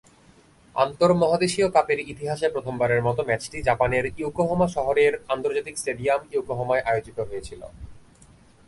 আন্তর্মহাদেশীয় 0.75 1.67
কাপের 1.75 1.99
ইতিহাসে 2.13 2.47
প্রথমবারের 2.53 3.01
মতো 3.07 3.21
ম্যাচটি 3.29 3.57
জাপানের 3.67 4.05
ইয়োকোহামা 4.19 4.67
শহরের 4.75 5.13
আন্তর্জাতিক 5.33 5.75
স্টেডিয়াম 5.81 6.21
ইয়োকোহামায় 6.31 6.85
আয়োজিত 6.89 7.17
হয়েছিল। 7.29 7.61